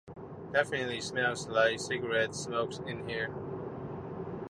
It 0.07 0.17
definitely 0.53 0.99
smells 0.99 1.47
like 1.47 1.79
cigarette 1.79 2.33
smoke 2.33 2.71
in 2.87 3.07
here 3.07 3.29